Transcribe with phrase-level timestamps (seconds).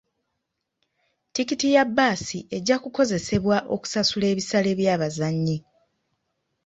[1.33, 5.57] Tikiti ya bbaasi ejja kukozesebwa okusasula ebisale by'abazannyi.